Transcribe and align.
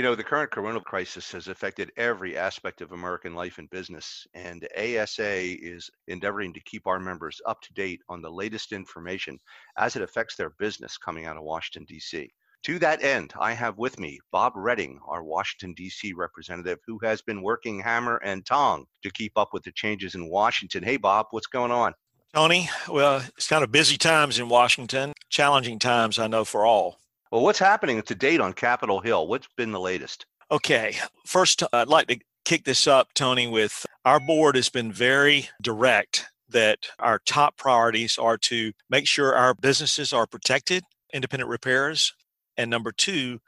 You 0.00 0.06
know, 0.06 0.14
the 0.14 0.24
current 0.24 0.50
corona 0.50 0.80
crisis 0.80 1.30
has 1.32 1.48
affected 1.48 1.92
every 1.98 2.34
aspect 2.34 2.80
of 2.80 2.92
American 2.92 3.34
life 3.34 3.58
and 3.58 3.68
business, 3.68 4.26
and 4.32 4.66
ASA 4.74 5.62
is 5.62 5.90
endeavoring 6.08 6.54
to 6.54 6.60
keep 6.60 6.86
our 6.86 6.98
members 6.98 7.38
up 7.44 7.60
to 7.60 7.72
date 7.74 8.00
on 8.08 8.22
the 8.22 8.30
latest 8.30 8.72
information 8.72 9.38
as 9.76 9.96
it 9.96 10.02
affects 10.02 10.36
their 10.36 10.54
business 10.58 10.96
coming 10.96 11.26
out 11.26 11.36
of 11.36 11.42
Washington, 11.42 11.84
D.C. 11.86 12.30
To 12.62 12.78
that 12.78 13.04
end, 13.04 13.34
I 13.38 13.52
have 13.52 13.76
with 13.76 14.00
me 14.00 14.18
Bob 14.32 14.54
Redding, 14.56 14.98
our 15.06 15.22
Washington, 15.22 15.74
D.C. 15.74 16.14
representative, 16.14 16.78
who 16.86 16.98
has 17.02 17.20
been 17.20 17.42
working 17.42 17.78
hammer 17.78 18.22
and 18.24 18.46
tong 18.46 18.86
to 19.02 19.10
keep 19.10 19.32
up 19.36 19.50
with 19.52 19.64
the 19.64 19.72
changes 19.72 20.14
in 20.14 20.30
Washington. 20.30 20.82
Hey, 20.82 20.96
Bob, 20.96 21.26
what's 21.32 21.46
going 21.46 21.72
on? 21.72 21.92
Tony, 22.32 22.70
well, 22.88 23.22
it's 23.36 23.48
kind 23.48 23.62
of 23.62 23.70
busy 23.70 23.98
times 23.98 24.38
in 24.38 24.48
Washington, 24.48 25.12
challenging 25.28 25.78
times, 25.78 26.18
I 26.18 26.26
know, 26.26 26.46
for 26.46 26.64
all. 26.64 26.96
Well, 27.30 27.42
what's 27.42 27.60
happening 27.60 28.02
to 28.02 28.14
date 28.14 28.40
on 28.40 28.52
Capitol 28.52 29.00
Hill? 29.00 29.28
What's 29.28 29.46
been 29.56 29.70
the 29.70 29.78
latest? 29.78 30.26
Okay. 30.50 30.96
First, 31.26 31.62
I'd 31.72 31.86
like 31.86 32.08
to 32.08 32.18
kick 32.44 32.64
this 32.64 32.88
up, 32.88 33.14
Tony, 33.14 33.46
with 33.46 33.86
our 34.04 34.18
board 34.18 34.56
has 34.56 34.68
been 34.68 34.90
very 34.90 35.48
direct 35.62 36.26
that 36.48 36.78
our 36.98 37.20
top 37.26 37.56
priorities 37.56 38.18
are 38.18 38.36
to 38.36 38.72
make 38.88 39.06
sure 39.06 39.36
our 39.36 39.54
businesses 39.54 40.12
are 40.12 40.26
protected, 40.26 40.82
independent 41.14 41.48
repairers, 41.48 42.12
and 42.56 42.68
number 42.68 42.90
two, 42.90 43.38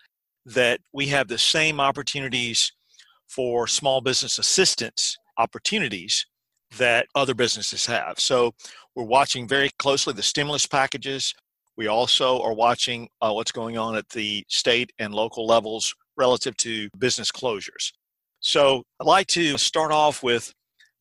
that 0.46 0.78
we 0.92 1.08
have 1.08 1.26
the 1.26 1.38
same 1.38 1.80
opportunities 1.80 2.72
for 3.28 3.66
small 3.66 4.00
business 4.00 4.38
assistance 4.38 5.16
opportunities 5.38 6.26
that 6.78 7.06
other 7.16 7.34
businesses 7.34 7.86
have. 7.86 8.20
So 8.20 8.54
we're 8.94 9.04
watching 9.04 9.48
very 9.48 9.70
closely 9.78 10.12
the 10.12 10.22
stimulus 10.22 10.66
packages. 10.66 11.34
We 11.76 11.86
also 11.86 12.40
are 12.42 12.54
watching 12.54 13.08
uh, 13.20 13.32
what's 13.32 13.52
going 13.52 13.78
on 13.78 13.96
at 13.96 14.08
the 14.10 14.44
state 14.48 14.92
and 14.98 15.14
local 15.14 15.46
levels 15.46 15.94
relative 16.16 16.56
to 16.58 16.88
business 16.98 17.32
closures. 17.32 17.92
So 18.40 18.82
I'd 19.00 19.06
like 19.06 19.28
to 19.28 19.56
start 19.56 19.92
off 19.92 20.22
with 20.22 20.52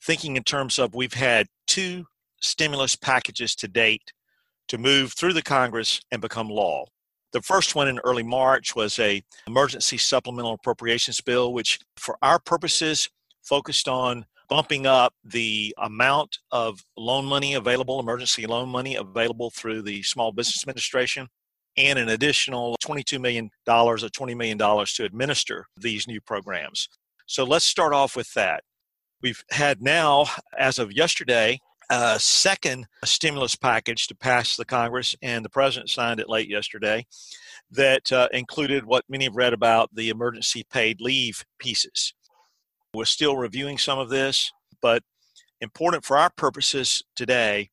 thinking 0.04 0.38
in 0.38 0.44
terms 0.44 0.80
of 0.80 0.96
we've 0.96 1.14
had 1.14 1.48
two 1.68 2.06
stimulus 2.42 2.96
packages 2.96 3.56
to 3.56 3.68
date 3.68 4.14
to 4.68 4.78
move 4.78 5.14
through 5.14 5.34
the 5.34 5.42
Congress 5.42 6.00
and 6.12 6.22
become 6.22 6.50
law. 6.50 6.86
The 7.34 7.42
first 7.42 7.76
one 7.76 7.88
in 7.88 8.00
early 8.00 8.24
March 8.24 8.76
was 8.76 9.00
a 9.00 9.24
emergency 9.48 9.98
supplemental 9.98 10.54
appropriations 10.54 11.22
bill 11.22 11.54
which 11.54 11.80
for 11.98 12.18
our 12.22 12.40
purposes 12.40 13.10
focused 13.42 13.88
on 13.88 14.26
bumping 14.52 14.86
up 14.86 15.14
the 15.24 15.74
amount 15.78 16.40
of 16.52 16.84
loan 16.98 17.24
money 17.24 17.54
available, 17.54 18.02
emergency 18.02 18.46
loan 18.46 18.68
money 18.68 18.96
available 18.96 19.50
through 19.50 19.82
the 19.82 20.04
Small 20.04 20.34
Business 20.34 20.62
Administration, 20.62 21.30
and 21.78 21.98
an 21.98 22.10
additional 22.10 22.76
$22 22.84 23.18
million 23.22 23.50
or 23.66 23.96
$20 23.96 24.36
million 24.36 24.58
to 24.58 25.06
administer 25.06 25.68
these 25.78 26.06
new 26.06 26.20
programs. 26.20 26.90
So 27.28 27.46
let's 27.46 27.64
start 27.64 27.94
off 27.94 28.18
with 28.18 28.34
that. 28.34 28.66
We've 29.22 29.42
had 29.52 29.82
now, 29.82 30.26
as 30.60 30.80
of 30.80 30.92
yesterday, 30.92 31.62
a 31.90 32.20
second 32.20 32.88
stimulus 33.06 33.56
package 33.56 34.08
to 34.08 34.16
pass 34.16 34.58
the 34.58 34.66
Congress, 34.66 35.16
and 35.22 35.46
the 35.46 35.50
president 35.50 35.90
signed 35.90 36.20
it 36.20 36.28
late 36.28 36.50
yesterday 36.50 37.06
that 37.72 38.12
uh, 38.12 38.28
included 38.34 38.84
what 38.84 39.06
many 39.08 39.24
have 39.24 39.38
read 39.38 39.54
about 39.54 39.96
the 39.96 40.10
emergency 40.10 40.66
paid 40.70 41.00
leave 41.00 41.46
pieces. 41.58 42.14
We're 42.94 43.06
still 43.06 43.38
reviewing 43.38 43.78
some 43.78 44.00
of 44.00 44.10
this, 44.10 44.52
but 44.82 45.02
important 45.62 46.04
for 46.04 46.18
our 46.18 46.30
purposes 46.30 47.02
today 47.16 47.70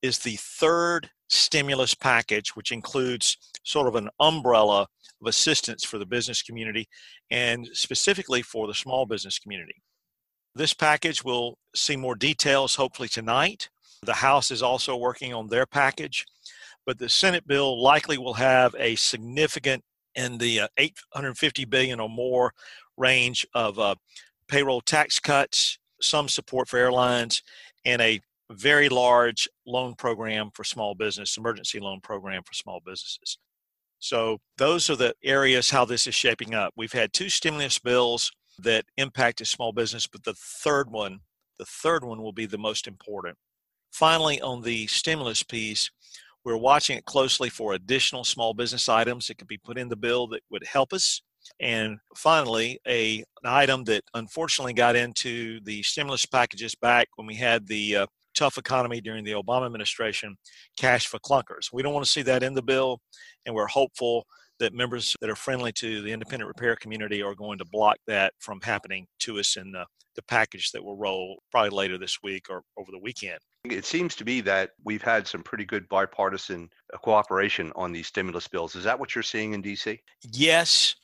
is 0.00 0.18
the 0.18 0.36
third 0.38 1.10
stimulus 1.28 1.92
package, 1.92 2.50
which 2.50 2.70
includes 2.70 3.36
sort 3.64 3.88
of 3.88 3.96
an 3.96 4.08
umbrella 4.20 4.82
of 4.82 5.26
assistance 5.26 5.84
for 5.84 5.98
the 5.98 6.06
business 6.06 6.40
community 6.40 6.88
and 7.32 7.68
specifically 7.72 8.42
for 8.42 8.68
the 8.68 8.74
small 8.74 9.06
business 9.06 9.40
community. 9.40 9.82
This 10.54 10.72
package 10.72 11.24
will 11.24 11.58
see 11.74 11.96
more 11.96 12.14
details 12.14 12.76
hopefully 12.76 13.08
tonight. 13.08 13.68
The 14.02 14.14
House 14.14 14.52
is 14.52 14.62
also 14.62 14.96
working 14.96 15.34
on 15.34 15.48
their 15.48 15.66
package, 15.66 16.24
but 16.86 16.96
the 16.96 17.08
Senate 17.08 17.44
bill 17.44 17.82
likely 17.82 18.18
will 18.18 18.34
have 18.34 18.76
a 18.78 18.94
significant 18.94 19.82
in 20.14 20.38
the 20.38 20.60
uh, 20.60 20.68
850 20.76 21.64
billion 21.64 21.98
or 21.98 22.08
more 22.08 22.52
range 22.96 23.46
of 23.54 23.78
uh, 23.78 23.94
payroll 24.50 24.80
tax 24.80 25.18
cuts, 25.18 25.78
some 26.00 26.28
support 26.28 26.68
for 26.68 26.78
airlines, 26.78 27.42
and 27.84 28.02
a 28.02 28.20
very 28.50 28.88
large 28.88 29.48
loan 29.66 29.94
program 29.94 30.50
for 30.52 30.64
small 30.64 30.94
business, 30.94 31.36
emergency 31.36 31.78
loan 31.78 32.00
program 32.00 32.42
for 32.42 32.52
small 32.52 32.80
businesses. 32.84 33.38
So 34.00 34.38
those 34.58 34.90
are 34.90 34.96
the 34.96 35.14
areas 35.22 35.70
how 35.70 35.84
this 35.84 36.06
is 36.06 36.14
shaping 36.14 36.54
up. 36.54 36.72
We've 36.76 36.92
had 36.92 37.12
two 37.12 37.28
stimulus 37.28 37.78
bills 37.78 38.32
that 38.58 38.86
impacted 38.96 39.46
small 39.46 39.72
business, 39.72 40.06
but 40.06 40.24
the 40.24 40.34
third 40.34 40.90
one, 40.90 41.20
the 41.58 41.64
third 41.66 42.02
one 42.02 42.20
will 42.20 42.32
be 42.32 42.46
the 42.46 42.58
most 42.58 42.88
important. 42.88 43.36
Finally, 43.92 44.40
on 44.40 44.62
the 44.62 44.86
stimulus 44.86 45.42
piece, 45.42 45.90
we're 46.44 46.56
watching 46.56 46.96
it 46.96 47.04
closely 47.04 47.50
for 47.50 47.74
additional 47.74 48.24
small 48.24 48.54
business 48.54 48.88
items 48.88 49.26
that 49.26 49.36
could 49.38 49.48
be 49.48 49.58
put 49.58 49.78
in 49.78 49.88
the 49.88 49.96
bill 49.96 50.26
that 50.28 50.42
would 50.50 50.64
help 50.64 50.92
us 50.92 51.22
and 51.58 51.98
finally, 52.16 52.78
a, 52.86 53.18
an 53.42 53.46
item 53.46 53.84
that 53.84 54.02
unfortunately 54.14 54.72
got 54.72 54.96
into 54.96 55.60
the 55.64 55.82
stimulus 55.82 56.26
packages 56.26 56.74
back 56.74 57.08
when 57.16 57.26
we 57.26 57.34
had 57.34 57.66
the 57.66 57.96
uh, 57.96 58.06
tough 58.34 58.58
economy 58.58 59.00
during 59.00 59.24
the 59.24 59.32
Obama 59.32 59.66
administration 59.66 60.36
cash 60.78 61.06
for 61.06 61.18
clunkers. 61.18 61.72
We 61.72 61.82
don't 61.82 61.94
want 61.94 62.06
to 62.06 62.12
see 62.12 62.22
that 62.22 62.42
in 62.42 62.54
the 62.54 62.62
bill, 62.62 63.00
and 63.44 63.54
we're 63.54 63.66
hopeful 63.66 64.24
that 64.60 64.74
members 64.74 65.16
that 65.20 65.30
are 65.30 65.36
friendly 65.36 65.72
to 65.72 66.02
the 66.02 66.12
independent 66.12 66.46
repair 66.46 66.76
community 66.76 67.22
are 67.22 67.34
going 67.34 67.58
to 67.58 67.64
block 67.64 67.96
that 68.06 68.32
from 68.38 68.60
happening 68.62 69.06
to 69.18 69.38
us 69.38 69.56
in 69.56 69.72
the, 69.72 69.84
the 70.14 70.22
package 70.22 70.70
that 70.70 70.84
will 70.84 70.96
roll 70.96 71.38
probably 71.50 71.70
later 71.70 71.98
this 71.98 72.18
week 72.22 72.46
or 72.48 72.62
over 72.78 72.92
the 72.92 72.98
weekend. 72.98 73.38
It 73.64 73.84
seems 73.84 74.14
to 74.16 74.24
be 74.24 74.40
that 74.42 74.70
we've 74.84 75.02
had 75.02 75.26
some 75.26 75.42
pretty 75.42 75.64
good 75.64 75.88
bipartisan 75.88 76.70
uh, 76.94 76.98
cooperation 76.98 77.72
on 77.74 77.92
these 77.92 78.06
stimulus 78.06 78.48
bills. 78.48 78.74
Is 78.74 78.84
that 78.84 78.98
what 78.98 79.14
you're 79.14 79.22
seeing 79.22 79.52
in 79.52 79.62
DC? 79.62 79.98
Yes, 80.32 80.94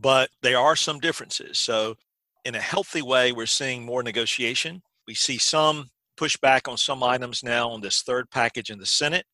but 0.00 0.30
there 0.42 0.58
are 0.58 0.76
some 0.76 1.00
differences. 1.00 1.58
So, 1.58 1.96
in 2.44 2.54
a 2.54 2.60
healthy 2.60 3.02
way, 3.02 3.32
we're 3.32 3.46
seeing 3.46 3.84
more 3.84 4.02
negotiation. 4.02 4.80
We 5.06 5.14
see 5.14 5.38
some 5.38 5.90
pushback 6.18 6.68
on 6.68 6.76
some 6.76 7.02
items 7.02 7.42
now 7.42 7.70
on 7.70 7.80
this 7.80 8.02
third 8.02 8.30
package 8.30 8.70
in 8.70 8.78
the 8.78 8.86
Senate. 8.86 9.26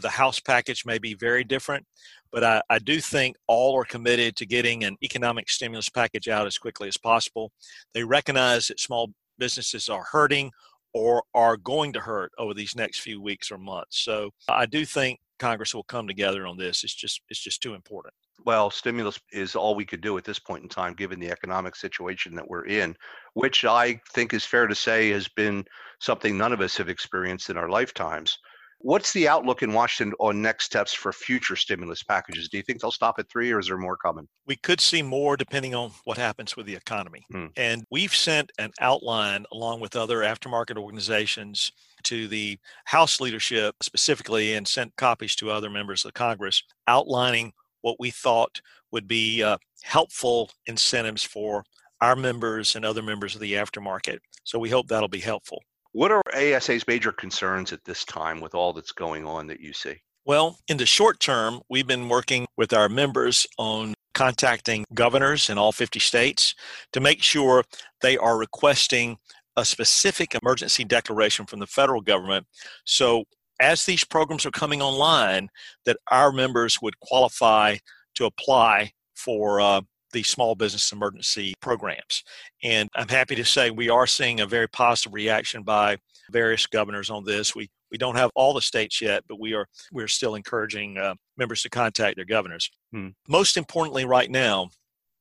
The 0.00 0.10
House 0.10 0.40
package 0.40 0.86
may 0.86 0.98
be 0.98 1.14
very 1.14 1.44
different, 1.44 1.84
but 2.32 2.44
I, 2.44 2.62
I, 2.70 2.78
do 2.78 3.00
think 3.00 3.36
all 3.46 3.78
are 3.78 3.84
committed 3.84 4.36
to 4.36 4.46
getting 4.46 4.84
an 4.84 4.96
economic 5.02 5.50
stimulus 5.50 5.90
package 5.90 6.28
out 6.28 6.46
as 6.46 6.56
quickly 6.56 6.88
as 6.88 6.96
possible. 6.96 7.52
They 7.92 8.04
recognize 8.04 8.68
that 8.68 8.80
small 8.80 9.12
businesses 9.38 9.88
are 9.88 10.04
hurting 10.10 10.52
or 10.94 11.22
are 11.34 11.56
going 11.58 11.92
to 11.94 12.00
hurt 12.00 12.32
over 12.38 12.54
these 12.54 12.74
next 12.76 13.00
few 13.00 13.20
weeks 13.20 13.50
or 13.50 13.58
months. 13.58 14.02
So 14.02 14.30
I 14.48 14.64
do 14.64 14.86
think 14.86 15.20
Congress 15.38 15.74
will 15.74 15.84
come 15.84 16.06
together 16.06 16.46
on 16.46 16.56
this. 16.56 16.82
It's 16.82 16.94
just 16.94 17.20
it's 17.28 17.40
just 17.40 17.62
too 17.62 17.74
important 17.74 18.14
well, 18.44 18.70
stimulus 18.70 19.18
is 19.32 19.54
all 19.54 19.74
we 19.74 19.84
could 19.84 20.00
do 20.00 20.16
at 20.18 20.24
this 20.24 20.38
point 20.38 20.62
in 20.62 20.68
time, 20.68 20.94
given 20.94 21.20
the 21.20 21.30
economic 21.30 21.76
situation 21.76 22.34
that 22.34 22.48
we're 22.48 22.66
in, 22.66 22.96
which 23.34 23.64
I 23.64 24.00
think 24.12 24.34
is 24.34 24.44
fair 24.44 24.66
to 24.66 24.74
say 24.74 25.10
has 25.10 25.28
been 25.28 25.64
something 26.00 26.36
none 26.36 26.52
of 26.52 26.60
us 26.60 26.76
have 26.76 26.88
experienced 26.88 27.50
in 27.50 27.56
our 27.56 27.68
lifetimes. 27.68 28.38
What's 28.82 29.12
the 29.12 29.28
outlook 29.28 29.62
in 29.62 29.74
Washington 29.74 30.14
on 30.20 30.40
next 30.40 30.64
steps 30.64 30.94
for 30.94 31.12
future 31.12 31.54
stimulus 31.54 32.02
packages? 32.02 32.48
Do 32.48 32.56
you 32.56 32.62
think 32.62 32.80
they'll 32.80 32.90
stop 32.90 33.18
at 33.18 33.28
three 33.28 33.52
or 33.52 33.58
is 33.58 33.66
there 33.66 33.76
more 33.76 33.98
coming? 33.98 34.26
We 34.46 34.56
could 34.56 34.80
see 34.80 35.02
more 35.02 35.36
depending 35.36 35.74
on 35.74 35.90
what 36.04 36.16
happens 36.16 36.56
with 36.56 36.64
the 36.64 36.76
economy. 36.76 37.26
Hmm. 37.30 37.48
And 37.58 37.84
we've 37.90 38.14
sent 38.14 38.50
an 38.58 38.70
outline 38.80 39.44
along 39.52 39.80
with 39.80 39.96
other 39.96 40.20
aftermarket 40.20 40.78
organizations 40.78 41.72
to 42.04 42.26
the 42.26 42.58
House 42.86 43.20
leadership 43.20 43.74
specifically 43.82 44.54
and 44.54 44.66
sent 44.66 44.96
copies 44.96 45.36
to 45.36 45.50
other 45.50 45.68
members 45.68 46.06
of 46.06 46.14
Congress 46.14 46.62
outlining 46.88 47.52
what 47.82 47.96
we 47.98 48.10
thought 48.10 48.60
would 48.92 49.06
be 49.06 49.42
uh, 49.42 49.56
helpful 49.82 50.50
incentives 50.66 51.22
for 51.22 51.64
our 52.00 52.16
members 52.16 52.76
and 52.76 52.84
other 52.84 53.02
members 53.02 53.34
of 53.34 53.40
the 53.40 53.54
aftermarket. 53.54 54.18
So 54.44 54.58
we 54.58 54.70
hope 54.70 54.88
that'll 54.88 55.08
be 55.08 55.20
helpful. 55.20 55.62
What 55.92 56.12
are 56.12 56.22
ASA's 56.34 56.86
major 56.86 57.12
concerns 57.12 57.72
at 57.72 57.84
this 57.84 58.04
time 58.04 58.40
with 58.40 58.54
all 58.54 58.72
that's 58.72 58.92
going 58.92 59.26
on 59.26 59.46
that 59.48 59.60
you 59.60 59.72
see? 59.72 59.96
Well, 60.24 60.58
in 60.68 60.76
the 60.76 60.86
short 60.86 61.18
term, 61.18 61.60
we've 61.68 61.86
been 61.86 62.08
working 62.08 62.46
with 62.56 62.72
our 62.72 62.88
members 62.88 63.46
on 63.58 63.94
contacting 64.14 64.84
governors 64.94 65.50
in 65.50 65.58
all 65.58 65.72
50 65.72 65.98
states 65.98 66.54
to 66.92 67.00
make 67.00 67.22
sure 67.22 67.64
they 68.02 68.16
are 68.16 68.36
requesting 68.38 69.16
a 69.56 69.64
specific 69.64 70.36
emergency 70.40 70.84
declaration 70.84 71.46
from 71.46 71.58
the 71.58 71.66
federal 71.66 72.00
government. 72.00 72.46
So 72.84 73.24
as 73.60 73.84
these 73.84 74.04
programs 74.04 74.46
are 74.46 74.50
coming 74.50 74.82
online, 74.82 75.48
that 75.84 75.98
our 76.10 76.32
members 76.32 76.80
would 76.82 76.98
qualify 77.00 77.76
to 78.14 78.24
apply 78.24 78.92
for 79.14 79.60
uh, 79.60 79.82
the 80.12 80.22
small 80.22 80.54
business 80.54 80.92
emergency 80.92 81.54
programs. 81.60 82.24
And 82.62 82.88
I'm 82.96 83.08
happy 83.08 83.36
to 83.36 83.44
say 83.44 83.70
we 83.70 83.88
are 83.88 84.06
seeing 84.06 84.40
a 84.40 84.46
very 84.46 84.68
positive 84.68 85.14
reaction 85.14 85.62
by 85.62 85.98
various 86.30 86.66
governors 86.66 87.10
on 87.10 87.24
this. 87.24 87.54
We 87.54 87.68
we 87.90 87.98
don't 87.98 88.16
have 88.16 88.30
all 88.36 88.54
the 88.54 88.62
states 88.62 89.00
yet, 89.00 89.24
but 89.28 89.40
we 89.40 89.54
are 89.54 89.66
we're 89.92 90.08
still 90.08 90.34
encouraging 90.36 90.96
uh, 90.96 91.14
members 91.36 91.62
to 91.62 91.70
contact 91.70 92.16
their 92.16 92.24
governors. 92.24 92.70
Hmm. 92.92 93.08
Most 93.28 93.56
importantly, 93.56 94.04
right 94.04 94.30
now, 94.30 94.70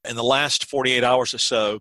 in 0.08 0.16
the 0.16 0.24
last 0.24 0.66
48 0.70 1.04
hours 1.04 1.34
or 1.34 1.40
so, 1.40 1.80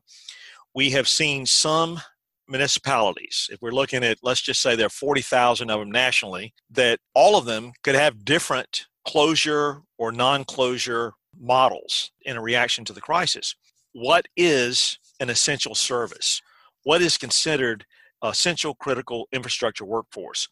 we 0.75 0.91
have 0.91 1.09
seen 1.09 1.47
some 1.47 2.01
municipalities, 2.49 3.49
if 3.53 3.61
we're 3.61 3.71
looking 3.71 4.05
at, 4.05 4.19
let's 4.23 4.41
just 4.41 4.61
say 4.61 4.75
there 4.75 4.87
are 4.87 4.91
40,000 4.91 5.71
of 5.71 5.81
them 5.81 5.91
nationally, 5.91 6.55
that 6.71 6.99
all 7.15 7.37
of 7.37 7.45
them 7.45 7.73
could 7.83 7.95
have 7.95 8.25
different 8.25 8.87
closure 9.07 9.83
or 9.99 10.13
non 10.13 10.45
closure 10.45 11.13
models 11.39 12.11
in 12.23 12.37
a 12.37 12.43
reaction 12.43 12.85
to 12.85 12.93
the 12.93 13.01
crisis. 13.01 13.55
What 13.93 14.27
is 14.37 14.99
an 15.21 15.31
essential 15.31 15.75
service? 15.75 16.41
What 16.85 17.03
is 17.03 17.17
considered 17.17 17.85
essential 18.23 18.75
critical 18.75 19.29
infrastructure 19.33 19.85
workforce? 19.85 20.49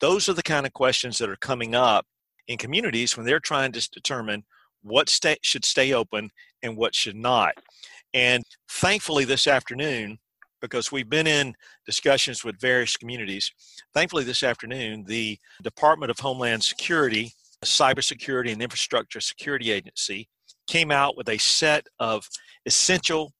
Those 0.00 0.28
are 0.28 0.34
the 0.34 0.42
kind 0.42 0.66
of 0.66 0.72
questions 0.72 1.18
that 1.18 1.28
are 1.28 1.36
coming 1.36 1.74
up 1.74 2.06
in 2.48 2.58
communities 2.58 3.16
when 3.16 3.26
they're 3.26 3.40
trying 3.40 3.72
to 3.72 3.90
determine 3.90 4.44
what 4.82 5.08
stay, 5.08 5.36
should 5.42 5.64
stay 5.64 5.92
open 5.92 6.30
and 6.62 6.76
what 6.76 6.94
should 6.94 7.16
not. 7.16 7.54
And 8.12 8.42
thankfully, 8.68 9.24
this 9.24 9.46
afternoon, 9.46 10.18
because 10.60 10.92
we've 10.92 11.08
been 11.08 11.26
in 11.26 11.54
discussions 11.86 12.44
with 12.44 12.60
various 12.60 12.96
communities, 12.96 13.52
thankfully, 13.94 14.24
this 14.24 14.42
afternoon, 14.42 15.04
the 15.06 15.38
Department 15.62 16.10
of 16.10 16.18
Homeland 16.18 16.62
Security, 16.62 17.32
Cybersecurity 17.64 18.52
and 18.52 18.62
Infrastructure 18.62 19.20
Security 19.20 19.70
Agency, 19.70 20.28
came 20.66 20.90
out 20.90 21.16
with 21.16 21.28
a 21.28 21.38
set 21.38 21.86
of 21.98 22.28
essential 22.66 23.32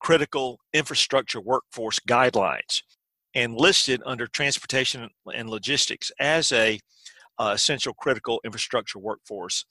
critical 0.00 0.60
infrastructure 0.72 1.40
workforce 1.40 1.98
guidelines 2.00 2.82
and 3.34 3.54
listed 3.54 4.02
under 4.04 4.26
transportation 4.26 5.08
and 5.34 5.48
logistics 5.48 6.12
as 6.20 6.52
a 6.52 6.78
uh, 7.38 7.52
essential 7.54 7.94
critical 7.94 8.40
infrastructure 8.44 8.98
workforce 8.98 9.64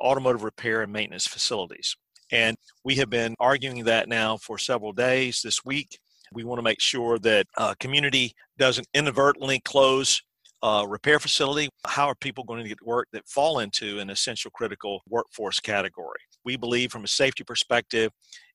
automotive 0.00 0.44
repair 0.44 0.82
and 0.82 0.92
maintenance 0.92 1.26
facilities. 1.26 1.96
And 2.30 2.56
we 2.84 2.94
have 2.96 3.10
been 3.10 3.34
arguing 3.40 3.84
that 3.84 4.08
now 4.08 4.36
for 4.36 4.58
several 4.58 4.92
days 4.92 5.42
this 5.42 5.64
week 5.64 5.98
we 6.32 6.44
want 6.44 6.58
to 6.58 6.62
make 6.62 6.80
sure 6.80 7.18
that 7.18 7.46
uh, 7.56 7.74
community 7.80 8.34
doesn't 8.58 8.86
inadvertently 8.94 9.60
close 9.60 10.22
a 10.62 10.84
repair 10.86 11.18
facility 11.18 11.68
how 11.86 12.06
are 12.06 12.14
people 12.14 12.44
going 12.44 12.62
to 12.62 12.68
get 12.68 12.78
work 12.84 13.08
that 13.12 13.26
fall 13.26 13.60
into 13.60 13.98
an 13.98 14.10
essential 14.10 14.50
critical 14.50 15.00
workforce 15.08 15.58
category 15.58 16.20
we 16.44 16.56
believe 16.56 16.92
from 16.92 17.04
a 17.04 17.08
safety 17.08 17.42
perspective 17.42 18.10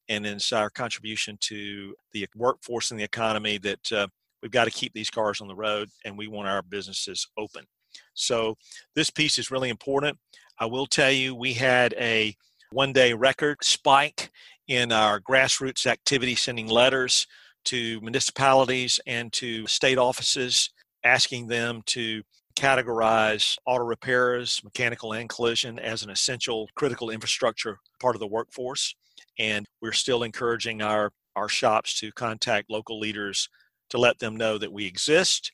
and 0.10 0.26
it's 0.26 0.54
our 0.54 0.70
contribution 0.70 1.38
to 1.42 1.96
the 2.14 2.28
workforce 2.36 2.92
and 2.92 3.00
the 3.00 3.04
economy 3.04 3.58
that 3.60 3.92
uh, 3.92 4.08
we've 4.42 4.52
got 4.52 4.66
to 4.66 4.72
keep 4.72 4.94
these 4.94 5.10
cars 5.10 5.42
on 5.42 5.48
the 5.48 5.56
road 5.56 5.90
and 6.06 6.18
we 6.18 6.28
want 6.28 6.48
our 6.48 6.62
businesses 6.62 7.28
open. 7.38 7.66
So 8.14 8.56
this 8.96 9.10
piece 9.10 9.40
is 9.40 9.52
really 9.52 9.70
important. 9.70 10.18
I 10.60 10.66
will 10.66 10.86
tell 10.86 11.12
you, 11.12 11.36
we 11.36 11.54
had 11.54 11.94
a 11.98 12.36
one 12.72 12.94
day 12.94 13.14
record 13.14 13.58
spike 13.64 14.32
in 14.68 14.92
our 14.92 15.20
grassroots 15.20 15.86
activity, 15.86 16.36
sending 16.36 16.68
letters 16.68 17.28
to 17.66 18.00
municipalities 18.02 19.00
and 19.06 19.32
to 19.34 19.68
state 19.68 19.98
offices 19.98 20.70
asking 21.04 21.48
them 21.48 21.82
to 21.86 22.24
categorize 22.56 23.58
auto 23.66 23.84
repairs, 23.84 24.62
mechanical 24.64 25.14
and 25.14 25.30
collision 25.30 25.78
as 25.78 26.04
an 26.04 26.10
essential 26.10 26.70
critical 26.76 27.10
infrastructure 27.10 27.78
part 28.00 28.16
of 28.16 28.20
the 28.20 28.28
workforce. 28.28 28.96
And 29.38 29.66
we're 29.82 29.92
still 29.92 30.24
encouraging 30.24 30.82
our, 30.82 31.12
our 31.36 31.50
shops 31.50 32.00
to 32.00 32.12
contact 32.14 32.70
local 32.70 33.00
leaders 33.00 33.50
to 33.90 33.98
let 33.98 34.20
them 34.20 34.36
know 34.36 34.58
that 34.58 34.72
we 34.72 34.86
exist 34.86 35.52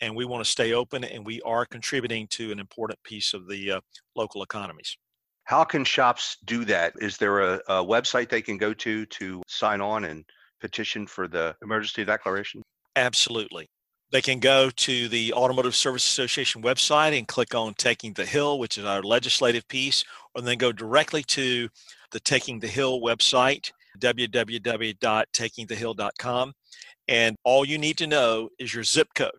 and 0.00 0.14
we 0.14 0.24
want 0.24 0.44
to 0.44 0.50
stay 0.50 0.72
open 0.72 1.04
and 1.04 1.24
we 1.24 1.40
are 1.42 1.66
contributing 1.66 2.26
to 2.28 2.52
an 2.52 2.58
important 2.58 3.02
piece 3.02 3.34
of 3.34 3.48
the 3.48 3.72
uh, 3.72 3.80
local 4.14 4.42
economies. 4.42 4.96
How 5.44 5.64
can 5.64 5.84
shops 5.84 6.38
do 6.44 6.64
that? 6.66 6.94
Is 7.00 7.16
there 7.16 7.40
a, 7.40 7.54
a 7.68 7.84
website 7.84 8.28
they 8.28 8.42
can 8.42 8.58
go 8.58 8.74
to 8.74 9.06
to 9.06 9.42
sign 9.46 9.80
on 9.80 10.04
and 10.04 10.24
petition 10.60 11.06
for 11.06 11.28
the 11.28 11.54
emergency 11.62 12.04
declaration? 12.04 12.62
Absolutely. 12.94 13.66
They 14.12 14.22
can 14.22 14.38
go 14.38 14.70
to 14.70 15.08
the 15.08 15.32
Automotive 15.32 15.74
Service 15.74 16.06
Association 16.06 16.62
website 16.62 17.18
and 17.18 17.26
click 17.26 17.52
on 17.54 17.74
Taking 17.74 18.12
the 18.12 18.24
Hill, 18.24 18.60
which 18.60 18.78
is 18.78 18.84
our 18.84 19.02
legislative 19.02 19.66
piece, 19.68 20.04
or 20.34 20.42
then 20.42 20.58
go 20.58 20.70
directly 20.70 21.24
to 21.24 21.68
the 22.12 22.20
Taking 22.20 22.60
the 22.60 22.68
Hill 22.68 23.00
website, 23.00 23.72
www.takingthehill.com, 23.98 26.52
and 27.08 27.36
all 27.44 27.64
you 27.64 27.78
need 27.78 27.98
to 27.98 28.06
know 28.06 28.48
is 28.58 28.72
your 28.72 28.84
zip 28.84 29.08
code. 29.14 29.32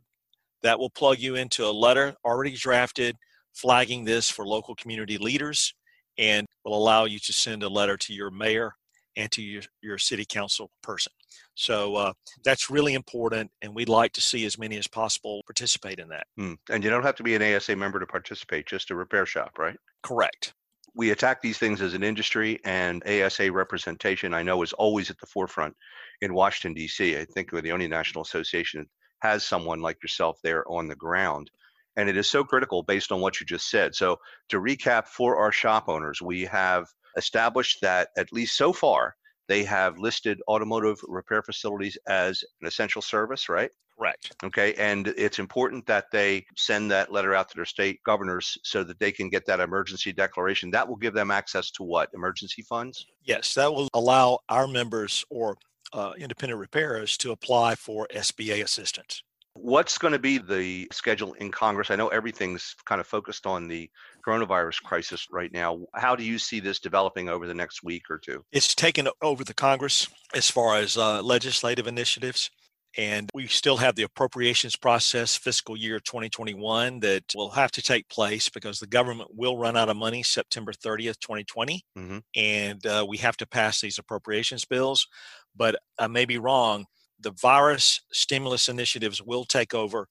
That 0.63 0.79
will 0.79 0.89
plug 0.89 1.19
you 1.19 1.35
into 1.35 1.65
a 1.65 1.71
letter 1.71 2.15
already 2.25 2.51
drafted 2.51 3.15
flagging 3.53 4.03
this 4.05 4.29
for 4.29 4.45
local 4.45 4.75
community 4.75 5.17
leaders 5.17 5.73
and 6.17 6.45
will 6.63 6.77
allow 6.77 7.05
you 7.05 7.19
to 7.19 7.33
send 7.33 7.63
a 7.63 7.69
letter 7.69 7.97
to 7.97 8.13
your 8.13 8.31
mayor 8.31 8.73
and 9.17 9.29
to 9.31 9.41
your, 9.41 9.63
your 9.81 9.97
city 9.97 10.25
council 10.25 10.71
person. 10.81 11.11
So 11.55 11.95
uh, 11.95 12.13
that's 12.45 12.69
really 12.69 12.93
important, 12.93 13.51
and 13.61 13.75
we'd 13.75 13.89
like 13.89 14.13
to 14.13 14.21
see 14.21 14.45
as 14.45 14.57
many 14.57 14.77
as 14.77 14.87
possible 14.87 15.41
participate 15.45 15.99
in 15.99 16.07
that. 16.09 16.27
Mm. 16.39 16.57
And 16.69 16.83
you 16.83 16.89
don't 16.89 17.03
have 17.03 17.15
to 17.15 17.23
be 17.23 17.35
an 17.35 17.43
ASA 17.43 17.75
member 17.75 17.99
to 17.99 18.07
participate, 18.07 18.67
just 18.67 18.91
a 18.91 18.95
repair 18.95 19.25
shop, 19.25 19.57
right? 19.57 19.75
Correct 20.03 20.53
we 20.97 21.11
attack 21.11 21.41
these 21.41 21.59
things 21.59 21.79
as 21.79 21.93
an 21.93 22.03
industry, 22.03 22.59
and 22.65 23.03
ASA 23.07 23.51
representation, 23.51 24.33
I 24.33 24.41
know, 24.41 24.63
is 24.63 24.73
always 24.73 25.11
at 25.11 25.19
the 25.19 25.27
forefront 25.27 25.75
in 26.21 26.33
Washington, 26.33 26.73
D.C. 26.73 27.15
I 27.15 27.23
think 27.23 27.51
we're 27.51 27.61
the 27.61 27.71
only 27.71 27.87
national 27.87 28.23
association 28.23 28.87
has 29.19 29.45
someone 29.45 29.79
like 29.79 30.01
yourself 30.03 30.39
there 30.43 30.67
on 30.69 30.87
the 30.87 30.95
ground. 30.95 31.49
And 31.95 32.09
it 32.09 32.17
is 32.17 32.29
so 32.29 32.43
critical 32.43 32.83
based 32.83 33.11
on 33.11 33.21
what 33.21 33.39
you 33.39 33.45
just 33.45 33.69
said. 33.69 33.95
So, 33.95 34.17
to 34.49 34.59
recap 34.59 35.07
for 35.07 35.37
our 35.37 35.51
shop 35.51 35.85
owners, 35.87 36.21
we 36.21 36.45
have 36.45 36.87
established 37.17 37.79
that 37.81 38.09
at 38.17 38.31
least 38.31 38.55
so 38.55 38.71
far, 38.71 39.15
they 39.47 39.63
have 39.63 39.97
listed 39.97 40.41
automotive 40.47 40.99
repair 41.07 41.41
facilities 41.41 41.97
as 42.07 42.43
an 42.61 42.67
essential 42.67 43.01
service, 43.01 43.49
right? 43.49 43.71
Correct. 43.97 44.35
Okay. 44.43 44.73
And 44.75 45.07
it's 45.07 45.39
important 45.39 45.85
that 45.87 46.05
they 46.11 46.45
send 46.55 46.91
that 46.91 47.11
letter 47.11 47.33
out 47.33 47.49
to 47.49 47.55
their 47.55 47.65
state 47.65 47.99
governors 48.05 48.57
so 48.63 48.83
that 48.83 48.99
they 48.99 49.11
can 49.11 49.29
get 49.29 49.45
that 49.47 49.59
emergency 49.59 50.13
declaration. 50.13 50.69
That 50.69 50.87
will 50.87 50.97
give 50.97 51.13
them 51.13 51.31
access 51.31 51.71
to 51.71 51.83
what? 51.83 52.09
Emergency 52.13 52.61
funds? 52.61 53.05
Yes. 53.23 53.55
That 53.55 53.73
will 53.73 53.89
allow 53.93 54.39
our 54.49 54.67
members 54.67 55.25
or 55.31 55.57
uh, 55.93 56.13
independent 56.17 56.59
repairers 56.59 57.17
to 57.17 57.31
apply 57.31 57.75
for 57.75 58.07
SBA 58.13 58.63
assistance. 58.63 59.23
What's 59.53 59.97
going 59.97 60.11
to 60.11 60.19
be 60.19 60.37
the 60.37 60.87
schedule 60.91 61.33
in 61.33 61.49
Congress? 61.49 61.89
I 61.89 61.95
know 61.95 62.09
everything's 62.09 62.75
kind 62.85 63.01
of 63.01 63.07
focused 63.07 63.47
on 63.47 63.67
the 63.67 63.89
coronavirus 64.27 64.83
crisis 64.83 65.27
right 65.31 65.51
now. 65.53 65.79
How 65.93 66.15
do 66.15 66.23
you 66.23 66.37
see 66.37 66.59
this 66.59 66.79
developing 66.79 67.29
over 67.29 67.47
the 67.47 67.53
next 67.53 67.83
week 67.83 68.03
or 68.09 68.17
two? 68.17 68.43
It's 68.51 68.75
taken 68.75 69.07
over 69.21 69.43
the 69.43 69.53
Congress 69.53 70.07
as 70.35 70.49
far 70.49 70.75
as 70.77 70.97
uh, 70.97 71.21
legislative 71.21 71.87
initiatives. 71.87 72.49
And 72.97 73.29
we 73.33 73.45
still 73.47 73.77
have 73.77 73.95
the 73.95 74.03
appropriations 74.03 74.75
process 74.75 75.35
fiscal 75.35 75.77
year 75.77 75.99
2021 75.99 76.99
that 77.01 77.23
will 77.35 77.51
have 77.51 77.71
to 77.73 77.81
take 77.81 78.09
place 78.09 78.49
because 78.49 78.79
the 78.79 78.87
government 78.87 79.29
will 79.35 79.57
run 79.57 79.77
out 79.77 79.89
of 79.89 79.97
money 79.97 80.23
September 80.23 80.73
30th, 80.73 81.19
2020. 81.19 81.83
Mm-hmm. 81.97 82.17
And 82.35 82.85
uh, 82.85 83.05
we 83.07 83.17
have 83.17 83.37
to 83.37 83.47
pass 83.47 83.81
these 83.81 83.99
appropriations 83.99 84.65
bills. 84.65 85.07
But 85.55 85.77
I 85.99 86.07
may 86.07 86.25
be 86.25 86.39
wrong. 86.39 86.85
The 87.19 87.33
virus 87.39 88.01
stimulus 88.11 88.67
initiatives 88.67 89.21
will 89.21 89.45
take 89.45 89.73
over, 89.75 90.07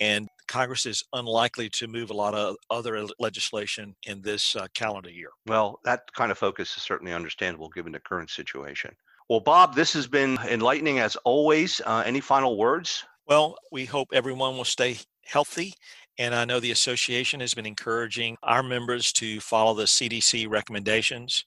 and 0.00 0.28
Congress 0.48 0.86
is 0.86 1.04
unlikely 1.12 1.68
to 1.70 1.86
move 1.86 2.10
a 2.10 2.14
lot 2.14 2.34
of 2.34 2.56
other 2.70 3.06
legislation 3.18 3.94
in 4.06 4.20
this 4.20 4.56
uh, 4.56 4.66
calendar 4.74 5.10
year. 5.10 5.30
Well, 5.46 5.80
that 5.84 6.12
kind 6.14 6.30
of 6.30 6.38
focus 6.38 6.76
is 6.76 6.82
certainly 6.82 7.12
understandable 7.12 7.68
given 7.70 7.92
the 7.92 8.00
current 8.00 8.30
situation. 8.30 8.94
Well, 9.28 9.40
Bob, 9.40 9.74
this 9.74 9.92
has 9.94 10.06
been 10.06 10.38
enlightening 10.48 10.98
as 10.98 11.16
always. 11.16 11.80
Uh, 11.84 12.02
any 12.04 12.20
final 12.20 12.58
words? 12.58 13.04
Well, 13.26 13.56
we 13.72 13.86
hope 13.86 14.08
everyone 14.12 14.56
will 14.56 14.64
stay 14.64 14.98
healthy. 15.24 15.74
And 16.18 16.34
I 16.34 16.44
know 16.44 16.60
the 16.60 16.70
association 16.70 17.40
has 17.40 17.54
been 17.54 17.66
encouraging 17.66 18.36
our 18.42 18.62
members 18.62 19.12
to 19.14 19.40
follow 19.40 19.74
the 19.74 19.84
CDC 19.84 20.48
recommendations. 20.48 21.44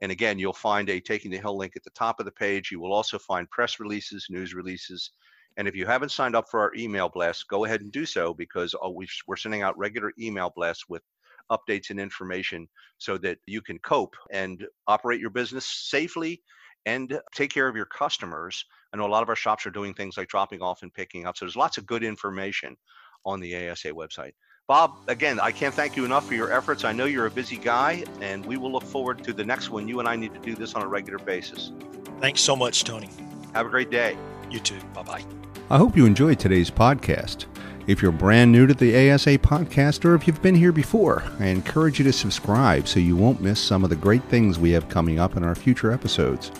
And 0.00 0.10
again, 0.10 0.38
you'll 0.38 0.52
find 0.52 0.90
a 0.90 1.00
Taking 1.00 1.30
the 1.30 1.38
Hill 1.38 1.56
link 1.56 1.74
at 1.76 1.84
the 1.84 1.90
top 1.90 2.18
of 2.18 2.26
the 2.26 2.32
page. 2.32 2.72
You 2.72 2.80
will 2.80 2.92
also 2.92 3.18
find 3.18 3.48
press 3.50 3.78
releases, 3.78 4.26
news 4.28 4.52
releases. 4.52 5.12
And 5.56 5.68
if 5.68 5.74
you 5.74 5.86
haven't 5.86 6.10
signed 6.10 6.34
up 6.34 6.48
for 6.50 6.60
our 6.60 6.72
email 6.74 7.08
blast, 7.08 7.48
go 7.48 7.64
ahead 7.64 7.80
and 7.80 7.92
do 7.92 8.06
so 8.06 8.34
because 8.34 8.74
uh, 8.74 8.88
we're 8.90 9.36
sending 9.36 9.62
out 9.62 9.76
regular 9.78 10.12
email 10.18 10.52
blasts 10.54 10.88
with 10.88 11.02
updates 11.50 11.90
and 11.90 12.00
information 12.00 12.68
so 12.98 13.18
that 13.18 13.38
you 13.46 13.60
can 13.60 13.78
cope 13.80 14.14
and 14.30 14.66
operate 14.86 15.20
your 15.20 15.30
business 15.30 15.66
safely 15.66 16.42
and 16.86 17.20
take 17.34 17.52
care 17.52 17.68
of 17.68 17.76
your 17.76 17.86
customers. 17.86 18.64
I 18.92 18.96
know 18.96 19.06
a 19.06 19.08
lot 19.08 19.22
of 19.22 19.28
our 19.28 19.36
shops 19.36 19.66
are 19.66 19.70
doing 19.70 19.94
things 19.94 20.16
like 20.16 20.28
dropping 20.28 20.62
off 20.62 20.82
and 20.82 20.92
picking 20.92 21.26
up. 21.26 21.36
So 21.36 21.44
there's 21.44 21.56
lots 21.56 21.78
of 21.78 21.86
good 21.86 22.02
information 22.02 22.76
on 23.24 23.40
the 23.40 23.68
ASA 23.68 23.88
website. 23.88 24.32
Bob, 24.68 24.96
again, 25.08 25.40
I 25.40 25.50
can't 25.52 25.74
thank 25.74 25.96
you 25.96 26.04
enough 26.04 26.26
for 26.26 26.34
your 26.34 26.52
efforts. 26.52 26.84
I 26.84 26.92
know 26.92 27.04
you're 27.04 27.26
a 27.26 27.30
busy 27.30 27.56
guy, 27.56 28.04
and 28.20 28.46
we 28.46 28.56
will 28.56 28.72
look 28.72 28.84
forward 28.84 29.22
to 29.24 29.32
the 29.32 29.44
next 29.44 29.70
one. 29.70 29.88
You 29.88 29.98
and 29.98 30.08
I 30.08 30.16
need 30.16 30.32
to 30.34 30.40
do 30.40 30.54
this 30.54 30.74
on 30.74 30.82
a 30.82 30.86
regular 30.86 31.18
basis. 31.18 31.72
Thanks 32.20 32.40
so 32.40 32.54
much, 32.54 32.84
Tony. 32.84 33.10
Have 33.54 33.66
a 33.66 33.68
great 33.68 33.90
day. 33.90 34.16
You 34.52 34.60
too. 34.60 34.78
Bye 34.92 35.02
bye. 35.02 35.24
I 35.70 35.78
hope 35.78 35.96
you 35.96 36.04
enjoyed 36.04 36.38
today's 36.38 36.70
podcast. 36.70 37.46
If 37.86 38.02
you're 38.02 38.12
brand 38.12 38.52
new 38.52 38.66
to 38.66 38.74
the 38.74 39.10
ASA 39.10 39.38
podcast 39.38 40.04
or 40.04 40.14
if 40.14 40.26
you've 40.26 40.42
been 40.42 40.54
here 40.54 40.72
before, 40.72 41.24
I 41.40 41.46
encourage 41.46 41.98
you 41.98 42.04
to 42.04 42.12
subscribe 42.12 42.86
so 42.86 43.00
you 43.00 43.16
won't 43.16 43.40
miss 43.40 43.58
some 43.58 43.82
of 43.82 43.88
the 43.88 43.96
great 43.96 44.22
things 44.24 44.58
we 44.58 44.70
have 44.72 44.90
coming 44.90 45.18
up 45.18 45.38
in 45.38 45.42
our 45.42 45.54
future 45.54 45.90
episodes. 45.90 46.52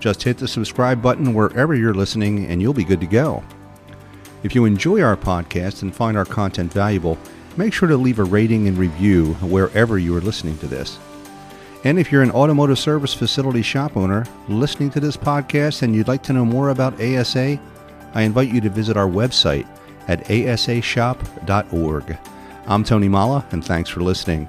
Just 0.00 0.24
hit 0.24 0.36
the 0.36 0.48
subscribe 0.48 1.00
button 1.00 1.32
wherever 1.32 1.76
you're 1.76 1.94
listening 1.94 2.46
and 2.46 2.60
you'll 2.60 2.74
be 2.74 2.82
good 2.82 3.00
to 3.00 3.06
go. 3.06 3.44
If 4.42 4.56
you 4.56 4.64
enjoy 4.64 5.00
our 5.00 5.16
podcast 5.16 5.82
and 5.82 5.94
find 5.94 6.16
our 6.16 6.24
content 6.24 6.72
valuable, 6.72 7.16
make 7.56 7.72
sure 7.72 7.88
to 7.88 7.96
leave 7.96 8.18
a 8.18 8.24
rating 8.24 8.66
and 8.66 8.76
review 8.76 9.34
wherever 9.34 9.96
you 9.96 10.16
are 10.16 10.20
listening 10.20 10.58
to 10.58 10.66
this. 10.66 10.98
And 11.84 11.98
if 11.98 12.12
you're 12.12 12.22
an 12.22 12.30
automotive 12.30 12.78
service 12.78 13.12
facility 13.12 13.62
shop 13.62 13.96
owner 13.96 14.24
listening 14.48 14.90
to 14.90 15.00
this 15.00 15.16
podcast 15.16 15.82
and 15.82 15.94
you'd 15.94 16.08
like 16.08 16.22
to 16.24 16.32
know 16.32 16.44
more 16.44 16.70
about 16.70 17.00
ASA, 17.02 17.58
I 18.14 18.22
invite 18.22 18.52
you 18.52 18.60
to 18.60 18.70
visit 18.70 18.96
our 18.96 19.08
website 19.08 19.66
at 20.06 20.24
asashop.org. 20.26 22.18
I'm 22.66 22.84
Tony 22.84 23.08
Molla, 23.08 23.44
and 23.50 23.64
thanks 23.64 23.90
for 23.90 24.00
listening. 24.00 24.48